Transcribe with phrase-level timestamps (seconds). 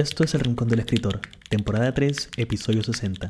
[0.00, 1.20] Esto es El Rincón del Escritor,
[1.50, 3.28] temporada 3, episodio 60.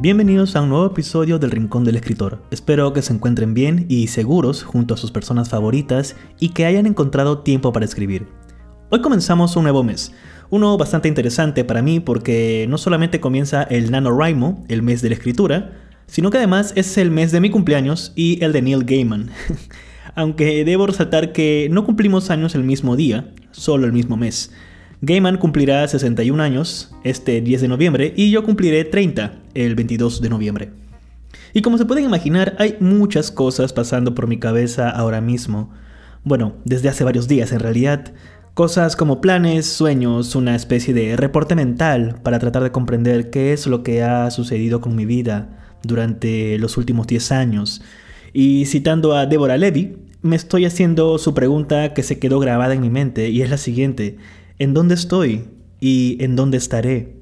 [0.00, 2.42] Bienvenidos a un nuevo episodio del Rincón del Escritor.
[2.50, 6.86] Espero que se encuentren bien y seguros junto a sus personas favoritas y que hayan
[6.86, 8.26] encontrado tiempo para escribir.
[8.90, 10.12] Hoy comenzamos un nuevo mes,
[10.50, 15.14] uno bastante interesante para mí porque no solamente comienza el NaNoWriMo, el mes de la
[15.14, 15.72] escritura,
[16.06, 19.30] sino que además es el mes de mi cumpleaños y el de Neil Gaiman.
[20.14, 24.52] Aunque debo resaltar que no cumplimos años el mismo día, solo el mismo mes.
[25.00, 30.28] Gaiman cumplirá 61 años este 10 de noviembre y yo cumpliré 30 el 22 de
[30.28, 30.70] noviembre.
[31.54, 35.72] Y como se pueden imaginar, hay muchas cosas pasando por mi cabeza ahora mismo.
[36.22, 38.12] Bueno, desde hace varios días en realidad.
[38.54, 43.66] Cosas como planes, sueños, una especie de reporte mental para tratar de comprender qué es
[43.66, 47.82] lo que ha sucedido con mi vida durante los últimos 10 años.
[48.32, 52.80] Y citando a Deborah Levy, me estoy haciendo su pregunta que se quedó grabada en
[52.80, 54.18] mi mente y es la siguiente.
[54.60, 55.48] ¿En dónde estoy?
[55.80, 57.16] ¿Y en dónde estaré?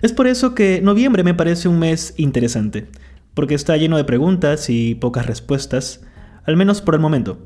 [0.00, 2.86] Es por eso que noviembre me parece un mes interesante,
[3.34, 6.02] porque está lleno de preguntas y pocas respuestas,
[6.44, 7.36] al menos por el momento.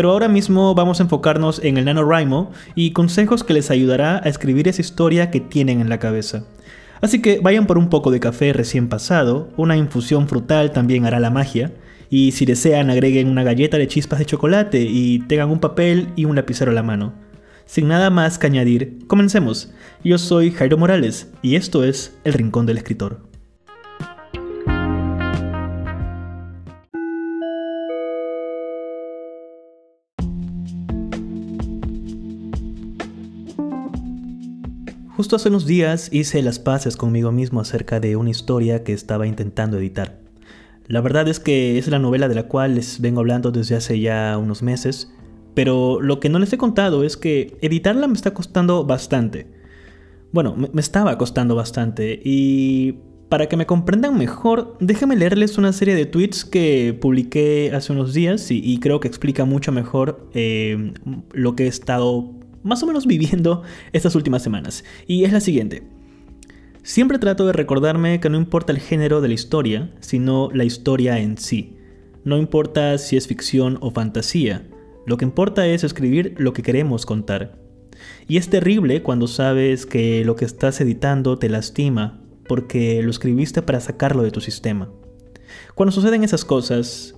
[0.00, 4.30] Pero ahora mismo vamos a enfocarnos en el NaNoWriMo y consejos que les ayudará a
[4.30, 6.46] escribir esa historia que tienen en la cabeza.
[7.02, 11.20] Así que vayan por un poco de café recién pasado, una infusión frutal también hará
[11.20, 11.74] la magia,
[12.08, 16.24] y si desean agreguen una galleta de chispas de chocolate y tengan un papel y
[16.24, 17.12] un lapicero a la mano.
[17.66, 19.70] Sin nada más que añadir, comencemos.
[20.02, 23.29] Yo soy Jairo Morales y esto es El Rincón del Escritor.
[35.20, 39.26] Justo hace unos días hice las paces conmigo mismo acerca de una historia que estaba
[39.26, 40.18] intentando editar.
[40.86, 44.00] La verdad es que es la novela de la cual les vengo hablando desde hace
[44.00, 45.12] ya unos meses,
[45.52, 49.46] pero lo que no les he contado es que editarla me está costando bastante.
[50.32, 52.94] Bueno, me, estaba costando bastante y
[53.28, 58.14] para que me comprendan mejor, déjenme leerles una serie de tweets que publiqué hace unos
[58.14, 60.94] días y, creo que explica mucho mejor eh,
[61.34, 63.62] lo que he estado más o menos viviendo
[63.92, 64.84] estas últimas semanas.
[65.06, 65.82] Y es la siguiente.
[66.82, 71.18] Siempre trato de recordarme que no importa el género de la historia, sino la historia
[71.18, 71.76] en sí.
[72.24, 74.66] No importa si es ficción o fantasía,
[75.06, 77.58] lo que importa es escribir lo que queremos contar.
[78.28, 83.62] Y es terrible cuando sabes que lo que estás editando te lastima porque lo escribiste
[83.62, 84.90] para sacarlo de tu sistema.
[85.74, 87.14] Cuando suceden esas cosas,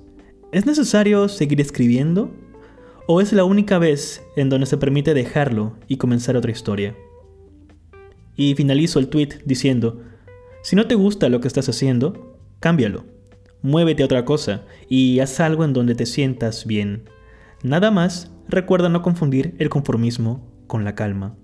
[0.53, 2.31] ¿es necesario seguir escribiendo?
[3.07, 6.97] ¿O es la única vez en donde se permite dejarlo y comenzar otra historia?
[8.37, 10.03] Y finalizo el tweet diciendo,
[10.63, 13.05] si no te gusta lo que estás haciendo, cámbialo,
[13.61, 17.09] muévete a otra cosa y haz algo en donde te sientas bien.
[17.65, 21.35] Nada más, recuerda no confundir el conformismo con la calma.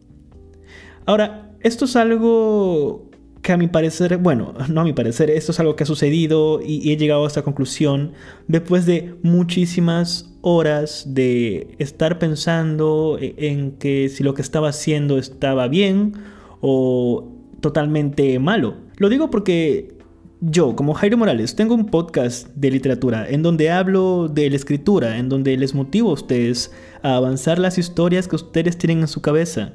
[1.06, 3.07] Ahora, esto es algo
[3.48, 6.60] que a mi parecer, bueno, no a mi parecer, esto es algo que ha sucedido
[6.62, 8.12] y, he llegado a esta conclusión
[8.46, 15.16] después de muchísimas horas de estar pensando e, en que si lo que estaba haciendo
[15.16, 16.12] estaba bien
[16.60, 17.32] o
[17.62, 18.74] totalmente malo.
[18.98, 19.96] Lo digo porque
[20.42, 25.16] yo, como Jairo Morales, tengo un podcast de literatura en donde hablo de la escritura,
[25.16, 26.70] en donde les motivo a ustedes
[27.02, 29.72] a avanzar las historias que ustedes tienen en su cabeza.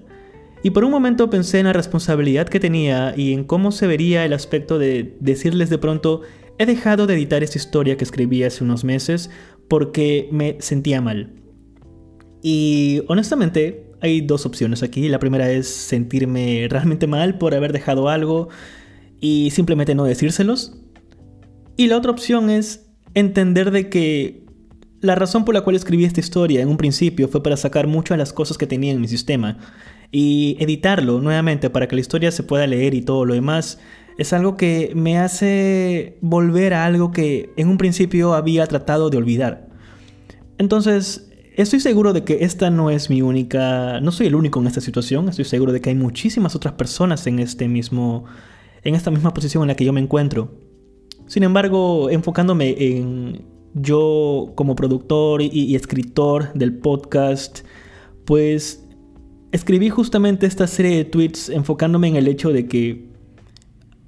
[0.64, 4.24] Y por un momento pensé en la responsabilidad que tenía y en cómo se vería
[4.24, 6.22] el aspecto de decirles de pronto,
[6.58, 9.30] he dejado de editar esta historia que escribí hace unos meses
[9.68, 11.34] porque me sentía mal.
[12.42, 15.10] Y honestamente, hay dos opciones aquí.
[15.10, 18.48] La primera es sentirme realmente mal por haber dejado algo
[19.20, 20.78] y simplemente no decírselos.
[21.76, 24.46] Y la otra opción es entender de que
[25.02, 28.16] la razón por la cual escribí esta historia en un principio fue para sacar muchas
[28.16, 29.58] de las cosas que tenía en mi sistema
[30.14, 33.80] y editarlo nuevamente para que la historia se pueda leer y todo lo demás
[34.18, 39.18] es algo que me hace volver a algo que en un principio había tratado de
[39.18, 39.70] olvidar.
[40.60, 44.68] Entonces, estoy seguro de que esta no es mi única, no soy el único en
[44.68, 48.26] esta situación, estoy seguro de que hay muchísimas otras personas en este mismo
[48.84, 50.60] en esta misma posición en la que yo me encuentro.
[51.26, 57.62] Sin embargo, enfocándome en yo como productor y, y escritor del podcast,
[58.26, 58.83] pues
[59.54, 63.06] escribí justamente esta serie de tweets enfocándome en el hecho de que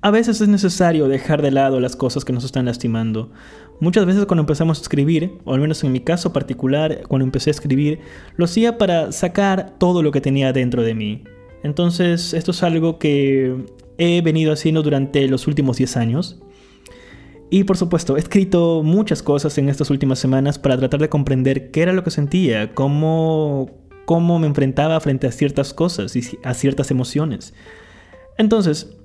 [0.02, 3.32] a veces es necesario dejar de lado las cosas que nos están lastimando.
[3.80, 7.52] Muchas veces cuando empezamos a escribir, o al menos en mi caso particular, cuando empecé
[7.52, 8.00] a escribir,
[8.38, 11.24] lo hacía para sacar todo lo que tenía dentro de mí.
[11.64, 13.56] Entonces, esto es algo que
[13.98, 16.40] he venido haciendo durante los últimos 10 años.
[17.52, 21.70] Y por supuesto, he escrito muchas cosas en estas últimas semanas para tratar de comprender
[21.70, 26.54] qué era lo que sentía, cómo, cómo me enfrentaba frente a ciertas cosas y a
[26.54, 27.54] ciertas emociones.
[28.38, 28.96] Entonces,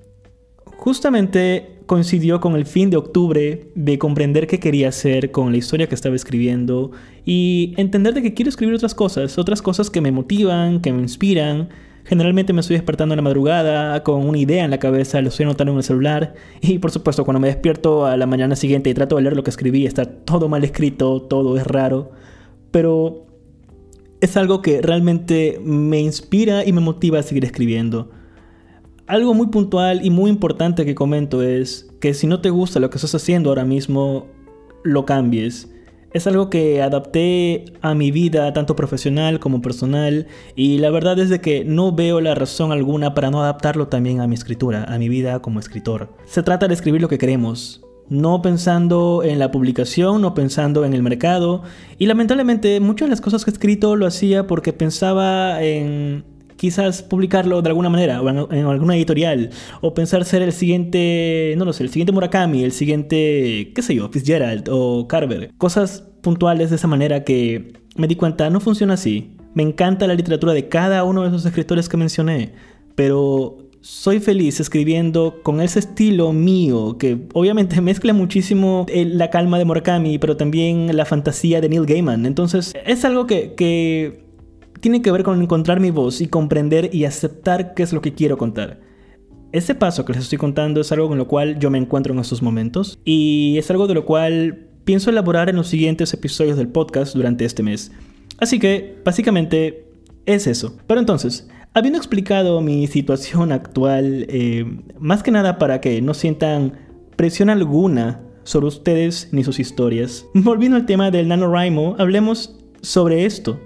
[0.76, 5.88] justamente coincidió con el fin de octubre de comprender qué quería hacer con la historia
[5.88, 6.92] que estaba escribiendo
[7.24, 11.02] y entender de que quiero escribir otras cosas, otras cosas que me motivan, que me
[11.02, 11.68] inspiran,
[12.04, 15.44] Generalmente me estoy despertando en la madrugada con una idea en la cabeza, lo estoy
[15.44, 18.94] anotando en el celular y por supuesto cuando me despierto a la mañana siguiente y
[18.94, 22.10] trato de leer lo que escribí, está todo mal escrito, todo es raro,
[22.70, 23.26] pero
[24.20, 28.10] es algo que realmente me inspira y me motiva a seguir escribiendo.
[29.06, 32.90] Algo muy puntual y muy importante que comento es que si no te gusta lo
[32.90, 34.26] que estás haciendo ahora mismo,
[34.84, 35.68] lo cambies
[36.12, 40.26] es algo que adapté a mi vida, tanto profesional como personal,
[40.56, 44.20] y la verdad es de que no veo la razón alguna para no adaptarlo también
[44.20, 46.08] a mi escritura, a mi vida como escritor.
[46.24, 50.92] Se trata de escribir lo que queremos, no pensando en la publicación, no pensando en
[50.92, 51.62] el mercado,
[51.96, 56.24] y lamentablemente muchas de las cosas que he escrito lo hacía porque pensaba en
[56.56, 59.48] quizás publicarlo de alguna manera, o en, alguna editorial,
[59.80, 63.94] o pensar ser el siguiente, no lo sé, el siguiente Murakami, el siguiente, qué sé
[63.94, 65.52] yo, Fitzgerald o Carver.
[65.56, 69.36] Cosas puntuales de esa manera que me di cuenta, no funciona así.
[69.54, 72.52] Me encanta la literatura de cada uno de esos escritores que mencioné,
[72.94, 79.64] pero soy feliz escribiendo con ese estilo mío, que obviamente mezcla muchísimo la calma de
[79.64, 82.26] Murakami, pero también la fantasía de Neil Gaiman.
[82.26, 84.24] Entonces, es algo que, que
[84.80, 88.14] tiene que ver con encontrar mi voz y comprender y aceptar qué es lo que
[88.14, 88.80] quiero contar.
[89.52, 92.20] Ese paso que les estoy contando es algo con lo cual yo me encuentro en
[92.20, 96.68] estos momentos y es algo de lo cual pienso elaborar en los siguientes episodios del
[96.68, 97.90] podcast durante este mes.
[98.38, 99.86] Así que, básicamente,
[100.24, 100.76] es eso.
[100.86, 104.64] Pero entonces, habiendo explicado mi situación actual, eh,
[104.98, 106.78] más que nada para que no sientan
[107.16, 113.60] presión alguna sobre ustedes ni sus historias, volviendo al tema del NaNoWriMo, hablemos sobre esto.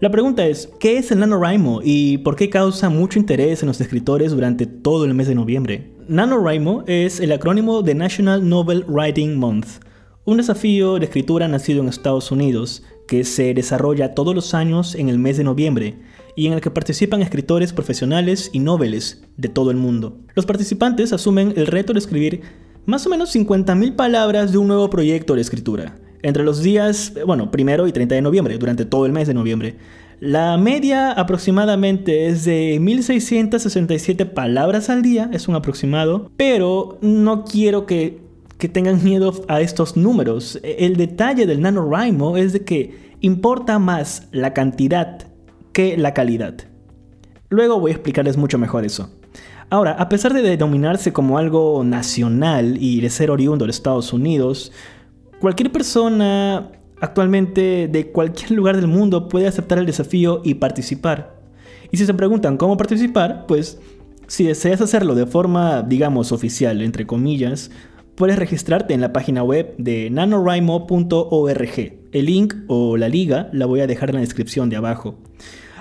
[0.00, 3.80] La pregunta es, ¿qué es el NaNoWriMo y por qué causa mucho interés en los
[3.80, 5.90] escritores durante todo el mes de noviembre?
[6.08, 9.66] NaNoWriMo es el acrónimo de National Novel Writing Month,
[10.26, 15.08] un desafío de escritura nacido en Estados Unidos que se desarrolla todos los años en
[15.08, 15.94] el mes de noviembre
[16.36, 20.18] y en el que participan escritores profesionales y noveles de todo el mundo.
[20.34, 22.42] Los participantes asumen el reto de escribir
[22.84, 27.50] más o menos 50.000 palabras de un nuevo proyecto de escritura entre los días, bueno,
[27.50, 29.76] primero y 30 de noviembre, durante todo el mes de noviembre.
[30.18, 37.86] La media aproximadamente es de 1667 palabras al día, es un aproximado, pero no quiero
[37.86, 38.18] que,
[38.58, 40.58] que tengan miedo a estos números.
[40.62, 45.35] El detalle del NaNoWriMo es de que importa más la cantidad
[45.76, 46.54] que la calidad.
[47.50, 49.10] Luego voy a explicarles mucho mejor eso.
[49.68, 54.72] Ahora, a pesar de denominarse como algo nacional y de ser oriundo de Estados Unidos,
[55.40, 56.70] Cualquier persona
[57.00, 61.36] actualmente de cualquier lugar del mundo puede aceptar el desafío y participar.
[61.92, 63.78] Y si se preguntan cómo participar, pues
[64.28, 67.70] si deseas hacerlo de forma, digamos, oficial, entre comillas,
[68.14, 71.92] puedes registrarte en la página web de nanorimo.org.
[72.12, 75.18] El link o la liga la voy a dejar en la descripción de abajo.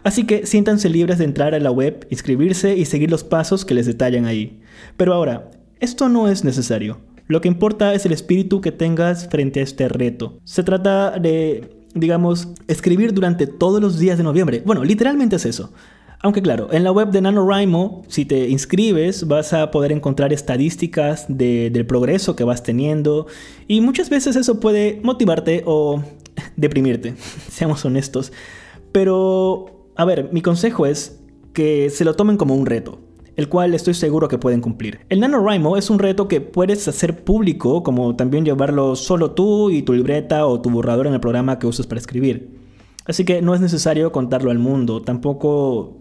[0.06, 3.74] Así que siéntanse libres de entrar a la web, inscribirse y seguir los pasos que
[3.74, 4.62] les detallan ahí.
[4.98, 5.50] Pero ahora,
[5.80, 7.00] esto no es necesario.
[7.27, 10.38] Lo que importa es el espíritu que tengas frente a este reto.
[10.44, 14.62] Se trata de, digamos, escribir durante todos los días de noviembre.
[14.63, 15.74] Bueno, literalmente es eso.
[16.22, 21.25] Aunque claro, en la web de NaNoWriMo, si te inscribes, vas a poder encontrar estadísticas
[21.27, 23.25] del progreso que vas teniendo
[23.68, 26.03] y muchas veces eso puede motivarte o
[26.56, 27.15] deprimirte,
[27.50, 28.32] seamos honestos.
[28.91, 31.22] Pero, a ver, mi consejo es
[31.54, 33.00] que se lo tomen como un reto
[33.36, 35.02] el cual estoy seguro que pueden cumplir.
[35.10, 39.82] El NaNoWriMo es un reto que puedes hacer público, como también llevarlo solo tú y
[39.82, 42.56] tu libreta o tu borrador en el programa que usas para escribir.
[43.06, 46.00] Así que no es necesario contarlo al mundo, tampoco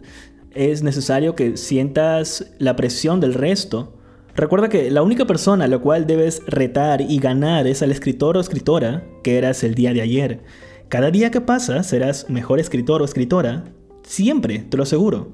[0.53, 3.95] es necesario que sientas la presión del resto.
[4.37, 8.37] Recuerda que la única persona a la cual debes retar y ganar es al escritor
[8.37, 10.45] o escritora que eras el día de ayer.
[10.89, 13.65] Cada día que pasa serás mejor escritor o escritora,
[14.05, 15.29] Siempre, te lo aseguro.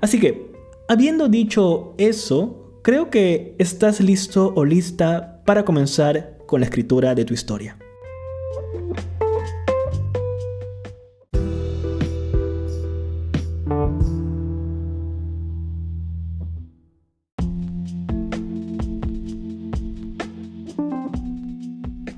[0.00, 0.50] Así que,
[0.88, 7.24] habiendo dicho eso, creo que estás listo o lista para comenzar con la escritura de
[7.24, 7.78] tu historia.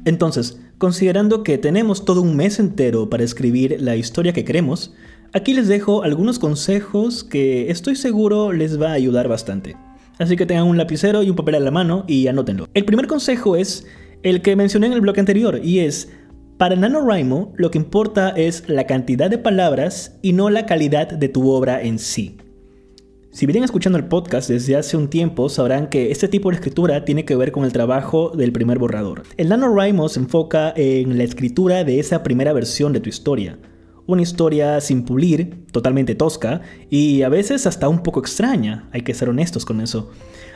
[0.04, 4.94] Entonces, considerando que tenemos todo un mes entero para escribir la historia que queremos,
[5.32, 9.76] aquí les dejo algunos consejos que estoy seguro les va a ayudar bastante.
[10.18, 12.68] Así que tengan un lapicero y un papel a la mano y anótenlo.
[12.74, 13.86] El primer consejo es
[14.22, 16.10] el que mencioné en el bloque anterior y es,
[16.58, 21.28] para NaNoWriMo lo que importa es la cantidad de palabras y no la calidad de
[21.28, 22.36] tu obra en sí.
[23.32, 27.06] Si vienen escuchando el podcast desde hace un tiempo, sabrán que este tipo de escritura
[27.06, 29.22] tiene que ver con el trabajo del primer borrador.
[29.38, 33.58] El NaNoWriMo se enfoca en la escritura de esa primera versión de tu historia.
[34.06, 39.14] Una historia sin pulir, totalmente tosca y a veces hasta un poco extraña, hay que
[39.14, 40.10] ser honestos con eso.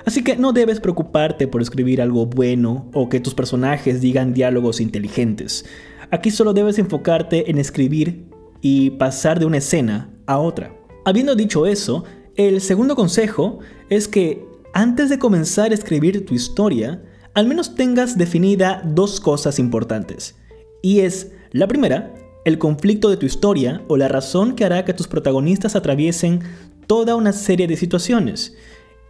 [0.04, 4.80] Así que no debes preocuparte por escribir algo bueno o que tus personajes digan diálogos
[4.80, 5.64] inteligentes.
[6.10, 8.26] Aquí solo debes enfocarte en escribir
[8.60, 10.74] y pasar de una escena a otra.
[11.04, 12.04] Habiendo dicho eso,
[12.36, 13.60] el segundo consejo
[13.90, 17.02] es que antes de comenzar a escribir tu historia,
[17.34, 20.36] al menos tengas definida dos cosas importantes.
[20.82, 22.12] Y es, la primera,
[22.46, 26.42] el conflicto de tu historia o la razón que hará que tus protagonistas atraviesen
[26.86, 28.56] toda una serie de situaciones.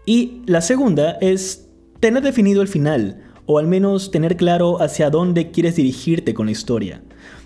[0.06, 1.68] Y la segunda es
[2.00, 6.52] tener definido el final, o al menos tener claro hacia dónde quieres dirigirte con la
[6.52, 7.02] historia.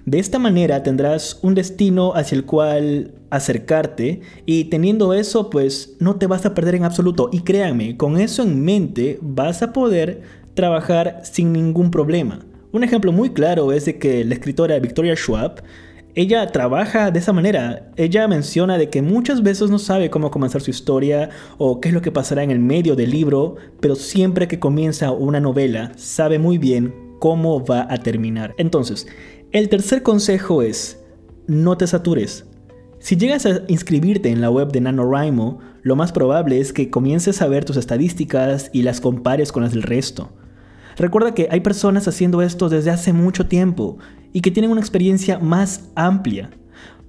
[0.06, 6.14] De esta manera tendrás un destino hacia el cual acercarte y teniendo eso pues no
[6.16, 10.22] te vas a perder en absoluto y créanme, con eso en mente vas a poder
[10.54, 12.46] trabajar sin ningún problema.
[12.72, 15.62] Un ejemplo muy claro es de que la escritora Victoria Schwab
[16.16, 17.92] ella trabaja de esa manera.
[17.96, 21.94] Ella menciona de que muchas veces no sabe cómo comenzar su historia o qué es
[21.94, 26.38] lo que pasará en el medio del libro, pero siempre que comienza una novela sabe
[26.38, 28.54] muy bien cómo va a terminar.
[28.58, 29.06] Entonces,
[29.52, 31.00] el tercer consejo es,
[31.46, 32.44] no te satures.
[32.98, 37.40] Si llegas a inscribirte en la web de NaNoWriMo, lo más probable es que comiences
[37.40, 40.32] a ver tus estadísticas y las compares con las del resto.
[41.00, 43.96] Recuerda que hay personas haciendo esto desde hace mucho tiempo
[44.34, 46.50] y que tienen una experiencia más amplia.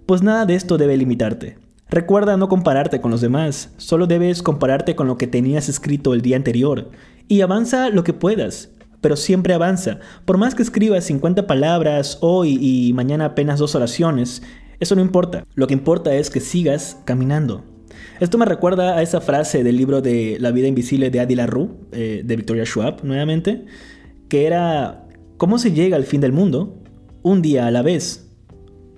[0.06, 1.60] Pues nada de esto debe limitarte.
[1.90, 6.22] Recuerda no compararte con los demás, solo debes compararte con lo que tenías escrito el
[6.22, 6.90] día anterior
[7.28, 8.70] y avanza lo que puedas
[9.02, 9.98] pero siempre avanza.
[10.26, 14.44] Por más que escribas 50 palabras hoy y mañana apenas dos oraciones,
[14.80, 15.44] eso no importa.
[15.56, 17.64] Lo que importa es que sigas caminando.
[18.22, 21.70] Esto me recuerda a esa frase del libro de La vida invisible de Adi Rue,
[21.92, 23.66] eh, de Victoria Schwab, nuevamente,
[24.30, 26.84] que era ¿Cómo se llega al fin del mundo?
[27.24, 28.32] Un día a la vez.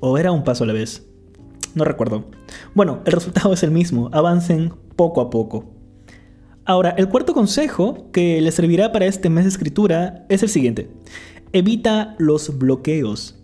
[0.01, 1.07] ¿O era un paso a la vez?
[1.73, 2.25] No recuerdo.
[2.75, 4.09] Bueno, el resultado es el mismo.
[4.11, 5.71] Avancen poco a poco.
[6.65, 10.89] Ahora, el cuarto consejo que le servirá para este mes de escritura es el siguiente.
[11.53, 13.41] Evita los bloqueos.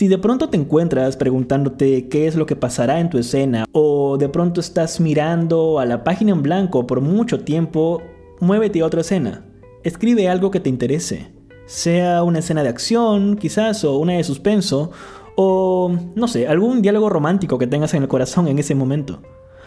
[0.00, 4.16] Si de pronto te encuentras preguntándote qué es lo que pasará en tu escena o
[4.16, 8.00] de pronto estás mirando a la página en blanco por mucho tiempo,
[8.40, 9.44] muévete a otra escena.
[9.84, 11.30] Escribe algo que te interese.
[11.66, 14.90] Sea una escena de acción, quizás, o una de suspenso,
[15.36, 19.20] o no sé, algún diálogo romántico que tengas en el corazón en ese momento.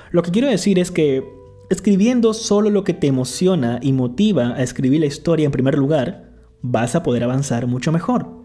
[0.10, 1.24] Lo que quiero decir es que
[1.70, 6.32] Escribiendo solo lo que te emociona y motiva a escribir la historia en primer lugar,
[6.64, 8.43] vas a poder avanzar mucho mejor.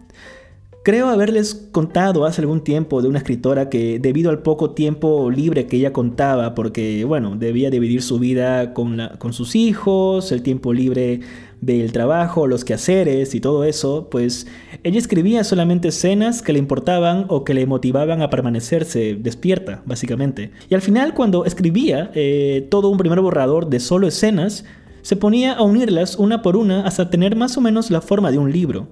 [0.85, 5.67] Creo haberles contado hace algún tiempo de una escritora que debido al poco tiempo libre
[5.67, 10.73] que ella contaba, porque bueno, debía dividir su vida con, con sus hijos, el tiempo
[10.73, 11.21] libre
[11.61, 14.47] del trabajo, los quehaceres y todo eso, pues
[14.85, 20.53] ella escribía solamente escenas que le importaban o que le motivaban a permanecerse despierta, básicamente.
[20.71, 24.65] Y al final, cuando escribía eh, todo un primer borrador de solo escenas,
[25.03, 28.39] se ponía a unirlas una por una hasta tener más o menos la forma de
[28.39, 28.89] un libro.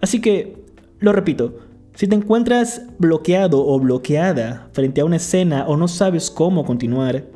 [0.00, 0.64] Así que,
[1.00, 1.58] lo repito,
[1.94, 7.26] si te encuentras bloqueado o bloqueada frente a una escena o no sabes cómo continuar,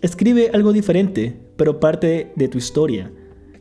[0.00, 3.10] escribe algo diferente, pero parte de tu historia.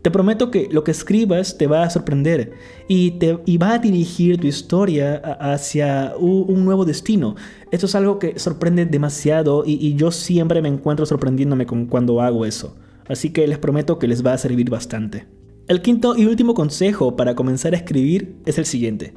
[0.01, 2.53] Te prometo que lo que escribas te va a sorprender
[2.87, 7.35] y, te, va a dirigir tu historia hacia un, nuevo destino.
[7.69, 12.45] Esto es algo que sorprende demasiado y, yo siempre me encuentro sorprendiéndome con cuando hago
[12.45, 12.75] eso.
[13.07, 15.27] Así que les prometo que les va a servir bastante.
[15.67, 19.13] El quinto y último consejo para comenzar a escribir es el siguiente.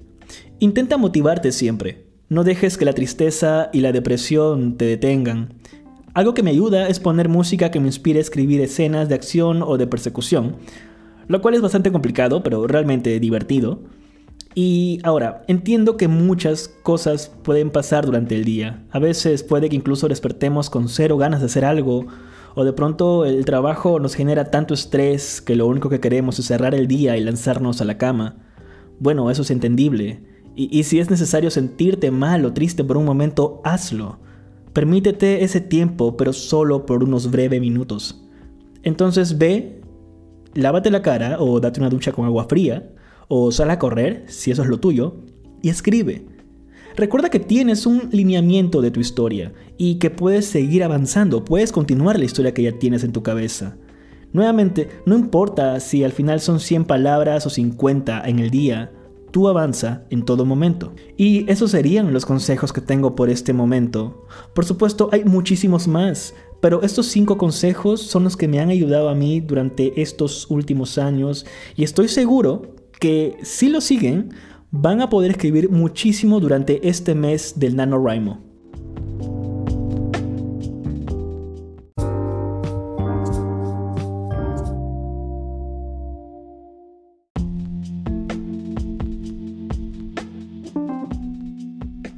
[0.65, 2.07] Intenta motivarte siempre.
[2.31, 5.53] No dejes que la tristeza y la depresión te detengan.
[6.15, 9.63] Algo que me ayuda es poner música que me inspire a escribir escenas de acción
[9.63, 10.57] o de persecución,
[11.29, 13.83] lo cual es bastante complicado, pero realmente divertido.
[14.55, 18.87] Y ahora, entiendo que muchas cosas pueden pasar durante el día.
[18.91, 22.07] A veces puede que incluso despertemos con cero ganas de hacer algo,
[22.55, 26.47] o de pronto el trabajo nos genera tanto estrés que lo único que queremos es
[26.47, 28.37] cerrar el día y lanzarnos a la cama.
[28.99, 30.33] Bueno, eso es entendible.
[30.57, 34.19] Y, si es necesario sentirte mal o triste por un momento, hazlo.
[34.73, 38.25] Permítete ese tiempo, pero solo por unos breves minutos.
[38.83, 39.81] Entonces ve,
[40.55, 42.93] lávate la cara o date una ducha con agua fría,
[43.29, 45.17] o sal a correr, si eso es lo tuyo,
[45.63, 46.27] y escribe.
[46.97, 52.19] Recuerda que tienes un lineamiento de tu historia y que puedes seguir avanzando, puedes continuar
[52.19, 53.77] la historia que ya tienes en tu cabeza.
[54.33, 58.93] Nuevamente, no importa si al final son 100 palabras o 50 en el día,
[59.35, 60.95] tú avanza en todo momento.
[61.17, 64.29] Y esos serían los consejos que tengo por este momento.
[64.55, 69.09] Por supuesto, hay muchísimos más, pero estos cinco consejos son los que me han ayudado
[69.09, 74.31] a mí durante estos últimos años y estoy seguro que si lo siguen,
[74.71, 78.54] van a poder escribir muchísimo durante este mes del NaNoWriMo.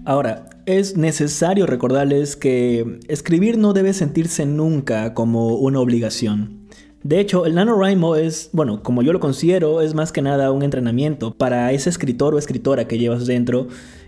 [0.06, 6.68] Ahora, es necesario recordarles que escribir no debe sentirse nunca como una obligación.
[7.02, 10.62] De hecho, el NaNoWriMo es, bueno, como yo lo considero, es más que nada un
[10.62, 13.66] entrenamiento para ese escritor o escritora que llevas dentro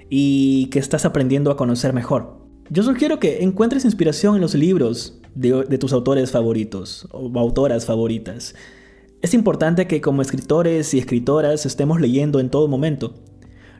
[0.08, 2.46] y que estás aprendiendo a conocer mejor.
[2.70, 7.86] Yo sugiero que encuentres inspiración en los libros de, de tus autores favoritos o autoras
[7.86, 8.54] favoritas.
[9.20, 13.14] Es importante que como escritores y escritoras estemos leyendo en todo momento.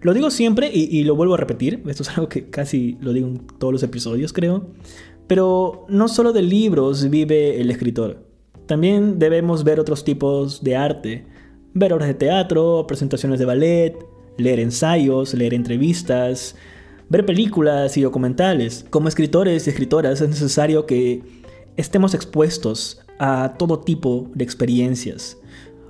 [0.01, 3.29] Lo digo siempre y, lo vuelvo a repetir, esto es algo que casi lo digo
[3.29, 4.69] en todos los episodios creo,
[5.27, 8.25] pero no solo de libros vive el escritor.
[8.67, 11.27] También debemos ver otros tipos de arte,
[11.75, 13.97] ver obras de teatro, presentaciones de ballet,
[14.37, 16.55] leer ensayos, leer entrevistas,
[17.09, 18.85] ver películas y documentales.
[18.91, 21.23] Como escritores y escritoras es necesario que
[21.77, 25.39] estemos expuestos a todo tipo de experiencias.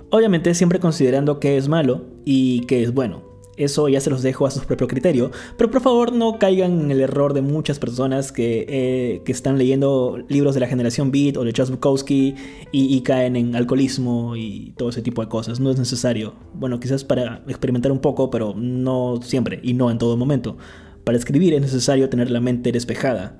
[0.09, 3.28] Obviamente siempre considerando qué es malo y qué es bueno.
[3.59, 5.31] Eso ya se los dejo a su propio criterio.
[5.57, 9.57] Pero por favor no caigan en el error de muchas personas que, eh, que están
[9.57, 12.35] leyendo libros de la generación Beat o de Charles Bukowski
[12.71, 15.59] y, caen en alcoholismo y todo ese tipo de cosas.
[15.59, 16.35] No es necesario.
[16.53, 20.57] Bueno, quizás para experimentar un poco, pero no siempre y no en todo momento.
[21.03, 23.39] Para escribir es necesario tener la mente despejada.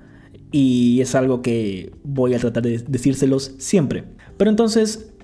[0.52, 4.04] Y es algo que voy a tratar de decírselos siempre.
[4.36, 5.14] Pero entonces,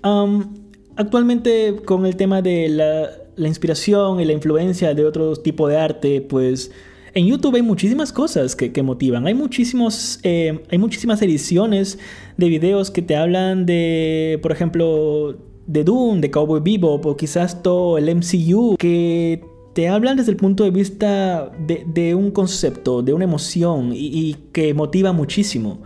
[0.97, 5.77] actualmente con el tema de la la inspiración y la influencia de otro tipo de
[5.77, 6.71] arte, pues
[7.15, 9.27] en YouTube hay muchísimas cosas que, motivan.
[9.27, 11.99] Hay, muchísimos, eh, hay muchísimas ediciones
[12.37, 17.63] de videos que te hablan de, por ejemplo, de Doom, de Cowboy Bebop o quizás
[17.63, 23.13] todo el MCU, que te hablan desde el punto de vista de, un concepto, de
[23.13, 25.83] una emoción y que motiva muchísimo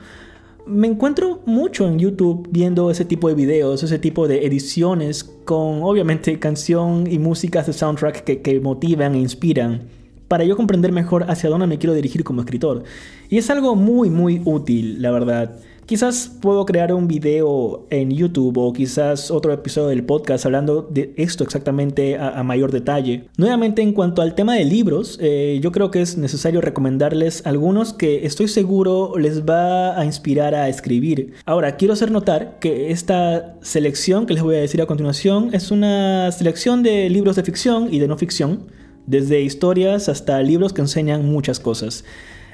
[0.71, 5.83] me encuentro mucho en YouTube viendo ese tipo de videos, ese tipo de ediciones con
[5.83, 9.83] obviamente canción y músicas de soundtrack que, que motivan e inspiran
[10.29, 12.85] para yo comprender mejor hacia dónde me quiero dirigir como escritor.
[13.29, 15.57] Y es algo muy muy útil, la verdad.
[15.91, 21.13] Quizás puedo crear un video en YouTube o quizás otro episodio del podcast hablando de
[21.17, 23.25] esto exactamente a, mayor detalle.
[23.37, 27.93] Nuevamente en cuanto al tema de libros, eh, yo creo que es necesario recomendarles algunos
[27.93, 31.33] que estoy seguro les va a inspirar a escribir.
[31.45, 35.73] Ahora, quiero hacer notar que esta selección que les voy a decir a continuación es
[35.73, 38.69] una selección de libros de ficción y de no ficción,
[39.09, 42.05] desde historias hasta libros que enseñan muchas cosas.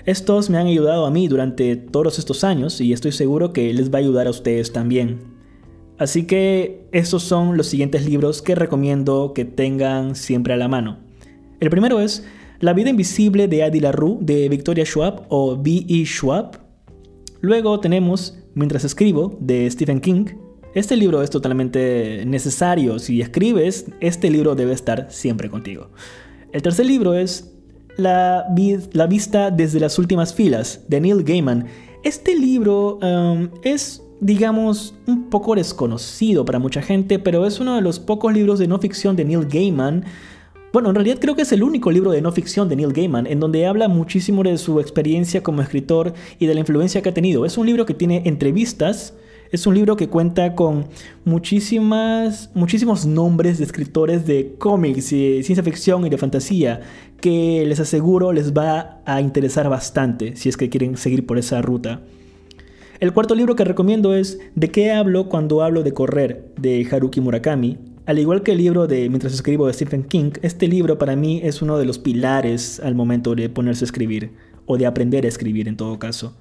[0.06, 3.90] Estos me han ayudado a mí durante todos estos años y estoy seguro que les
[3.92, 5.18] va a ayudar a ustedes también.
[5.98, 10.98] Así que estos son los siguientes libros que recomiendo que tengan siempre a la mano.
[11.58, 12.24] El primero es
[12.60, 16.04] La vida invisible de Adi de Victoria Schwab o B.E.
[16.06, 16.60] Schwab.
[17.40, 20.26] Luego tenemos Mientras escribo de Stephen King.
[20.74, 23.00] Este libro es totalmente necesario.
[23.00, 25.90] Si escribes, este libro debe estar siempre contigo.
[26.52, 27.55] El tercer libro es
[27.96, 28.46] la,
[29.08, 31.66] vista desde las últimas filas de Neil Gaiman.
[32.02, 37.82] Este libro um, es, digamos, un poco desconocido para mucha gente, pero es uno de
[37.82, 40.04] los pocos libros de no ficción de Neil Gaiman.
[40.72, 43.26] Bueno, en realidad creo que es el único libro de no ficción de Neil Gaiman,
[43.26, 47.14] en donde habla muchísimo de su experiencia como escritor y de la influencia que ha
[47.14, 47.46] tenido.
[47.46, 49.14] Es un libro que tiene entrevistas,
[49.50, 50.86] es un libro que cuenta con
[51.24, 56.80] muchísimas, muchísimos nombres de escritores de cómics, de ciencia ficción y de fantasía
[57.20, 61.62] que les aseguro les va a interesar bastante si es que quieren seguir por esa
[61.62, 62.00] ruta.
[62.98, 67.20] El cuarto libro que recomiendo es De qué hablo cuando hablo de correr de Haruki
[67.20, 67.78] Murakami.
[68.06, 71.40] Al igual que el libro de Mientras escribo de Stephen King, este libro para mí
[71.42, 74.30] es uno de los pilares al momento de ponerse a escribir,
[74.64, 76.34] o de aprender a escribir en todo caso.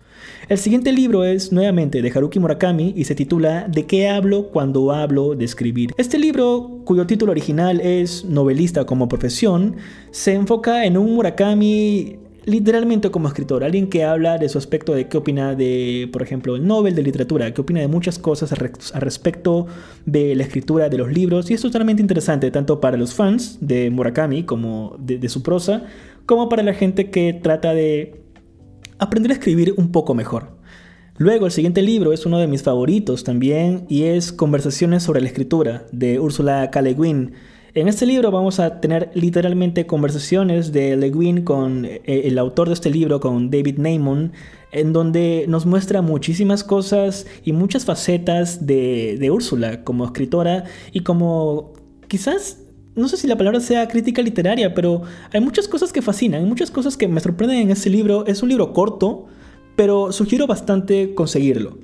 [0.48, 4.92] El siguiente libro es nuevamente de Haruki Murakami y se titula ¿De qué hablo cuando
[4.92, 5.92] hablo de escribir?
[5.98, 9.76] Este libro, cuyo título original es Novelista como profesión,
[10.12, 15.08] se enfoca en un Murakami literalmente como escritor, alguien que habla de su aspecto de
[15.08, 19.00] qué opina de, por ejemplo, el Nobel de literatura, qué opina de muchas cosas a,
[19.00, 19.66] respecto
[20.06, 21.50] de la escritura de los libros.
[21.50, 25.86] Y es totalmente interesante, tanto para los fans de Murakami como de su prosa,
[26.26, 28.25] como para la gente que trata de
[29.00, 30.58] aprender a escribir un poco mejor.
[31.18, 35.28] Luego, el siguiente libro es uno de mis favoritos también y es Conversaciones sobre la
[35.28, 36.82] escritura de Ursula K.
[36.82, 37.34] Le Guin.
[37.74, 42.68] En este libro vamos a tener literalmente conversaciones de Le Guin con eh, el autor
[42.68, 44.34] de este libro, con David Neymon,
[44.72, 51.02] en donde nos muestra muchísimas cosas y muchas facetas de, de Úrsula como escritora y
[51.02, 51.74] como
[52.08, 52.65] quizás
[52.96, 55.02] no sé si la palabra sea crítica literaria, pero
[55.34, 58.26] hay muchas cosas que fascinan, hay muchas cosas que me sorprenden en este libro.
[58.26, 59.26] Es un libro corto,
[59.76, 61.78] pero sugiero bastante conseguirlo.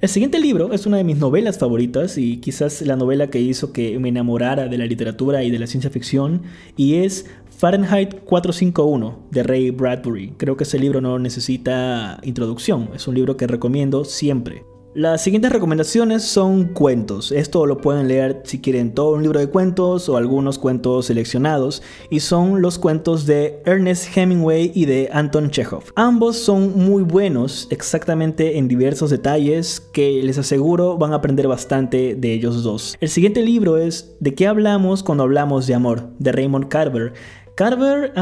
[0.00, 3.72] El siguiente libro es una de mis novelas favoritas y quizás la novela que hizo
[3.72, 6.42] que me enamorara de la literatura y de la ciencia ficción
[6.76, 10.34] y es Fahrenheit 451 de Ray Bradbury.
[10.36, 14.64] Creo que ese libro no necesita introducción, es un libro que recomiendo siempre.
[14.94, 17.32] Las siguientes recomendaciones son cuentos.
[17.32, 21.82] Esto lo pueden leer si quieren todo un libro de cuentos o algunos cuentos seleccionados.
[22.10, 25.82] Y son los cuentos de Ernest Hemingway y de Anton Chekhov.
[25.96, 32.14] Ambos son muy buenos exactamente en diversos detalles que les aseguro van a aprender bastante
[32.14, 32.96] de ellos dos.
[33.00, 36.10] El siguiente libro es ¿De qué hablamos cuando hablamos de amor?
[36.20, 37.14] de Raymond Carver.
[37.56, 38.12] Carver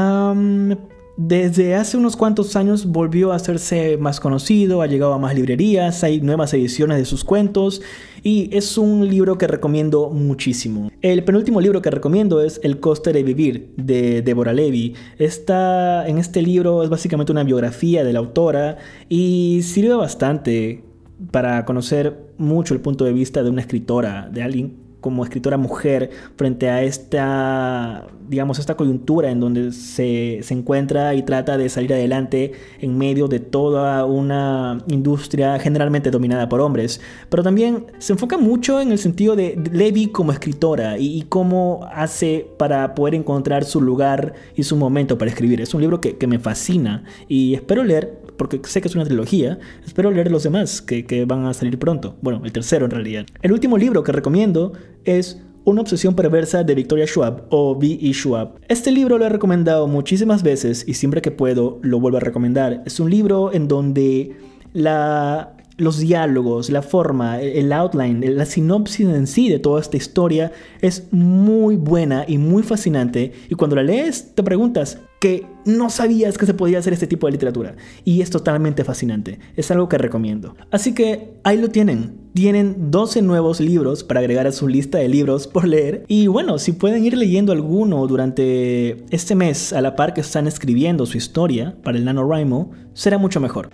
[1.15, 6.03] desde hace unos cuantos años volvió a hacerse más conocido, ha llegado a más librerías,
[6.03, 7.81] hay nuevas ediciones de sus cuentos
[8.23, 10.91] y es un libro que recomiendo muchísimo.
[11.01, 14.95] El penúltimo libro que recomiendo es El coste de vivir de Deborah Levy.
[15.19, 20.83] Está en este libro es básicamente una biografía de la autora y sirve bastante
[21.31, 26.09] para conocer mucho el punto de vista de una escritora, de alguien como escritora mujer
[26.37, 31.93] frente a esta, digamos, esta coyuntura en donde se, se, encuentra y trata de salir
[31.93, 37.01] adelante en medio de toda una industria generalmente dominada por hombres.
[37.29, 42.47] Pero también se enfoca mucho en el sentido de Levi como escritora y, cómo hace
[42.57, 45.59] para poder encontrar su lugar y su momento para escribir.
[45.59, 49.05] Es un libro que, que me fascina y espero leer porque sé que es una
[49.05, 52.15] trilogía, espero leer los demás que, van a salir pronto.
[52.21, 53.25] Bueno, el tercero en realidad.
[53.41, 54.73] El último libro que recomiendo
[55.05, 58.13] es una obsesión perversa de Victoria Schwab o V.E.
[58.13, 58.59] Schwab.
[58.67, 62.83] Este libro lo he recomendado muchísimas veces y siempre que puedo lo vuelvo a recomendar.
[62.85, 64.35] Es un libro en donde
[64.73, 70.51] la, los diálogos, la forma, el outline, la sinopsis en sí de toda esta historia
[70.81, 73.31] es muy buena y muy fascinante.
[73.49, 77.27] Y cuando la lees te preguntas, que no sabías que se podía hacer este tipo
[77.27, 77.77] de literatura.
[78.03, 79.39] Y es totalmente fascinante.
[79.55, 80.57] Es algo que recomiendo.
[80.69, 82.17] Así que ahí lo tienen.
[82.33, 86.03] Tienen 12 nuevos libros para agregar a su lista de libros por leer.
[86.09, 90.45] Y bueno, si pueden ir leyendo alguno durante este mes a la par que están
[90.45, 93.69] escribiendo su historia para el NaNoWriMo, será mucho mejor.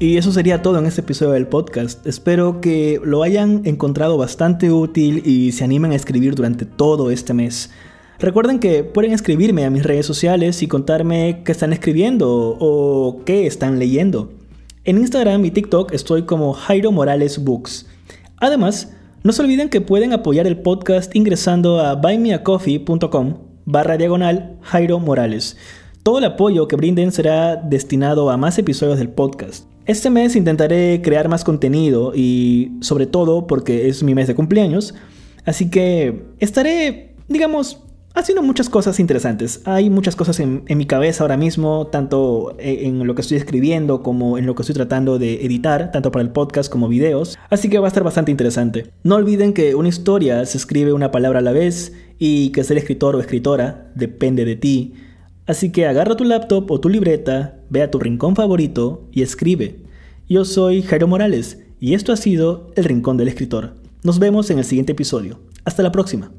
[0.00, 2.06] Y eso sería todo en este episodio del podcast.
[2.06, 7.34] Espero que lo hayan encontrado bastante útil y se animen a escribir durante todo este
[7.34, 7.70] mes.
[8.20, 13.48] Recuerden que pueden escribirme a mis redes sociales y contarme qué están escribiendo o qué
[13.48, 14.30] están leyendo.
[14.84, 17.86] En Instagram y TikTok estoy como Jairo Morales Books.
[18.36, 18.92] Además,
[19.24, 23.34] no se olviden que pueden apoyar el podcast ingresando a buymeacoffee.com
[23.64, 25.56] barra diagonal Jairo Morales.
[26.04, 29.67] Todo el apoyo que brinden será destinado a más episodios del podcast.
[29.88, 34.94] Este mes intentaré crear más contenido y sobre todo porque es mi mes de cumpleaños,
[35.46, 37.78] así que estaré, digamos,
[38.12, 39.62] haciendo muchas cosas interesantes.
[39.64, 44.02] Hay muchas cosas en, mi cabeza ahora mismo, tanto e, en lo que estoy escribiendo
[44.02, 47.70] como en lo que estoy tratando de editar, tanto para el podcast como videos, así
[47.70, 48.90] que va a estar bastante interesante.
[49.04, 52.76] No olviden que una historia se escribe una palabra a la vez y que ser
[52.76, 54.92] escritor o escritora depende de ti.
[55.46, 59.80] Así que agarra tu laptop o tu libreta, ve a tu rincón favorito y escribe.
[60.28, 63.74] Yo soy Jairo Morales y esto ha sido El Rincón del Escritor.
[64.02, 65.40] Nos vemos en el siguiente episodio.
[65.64, 66.32] Hasta la próxima.